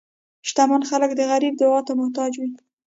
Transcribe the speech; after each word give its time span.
شتمن 0.47 0.81
خلک 0.89 1.11
د 1.15 1.21
غریب 1.31 1.53
دعا 1.61 1.79
ته 1.87 1.91
محتاج 1.99 2.31
وي. 2.39 2.49